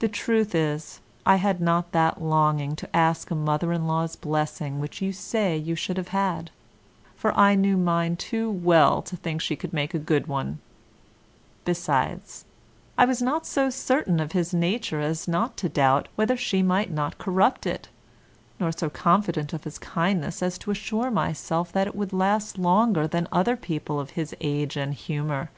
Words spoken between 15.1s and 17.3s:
not to doubt whether she might not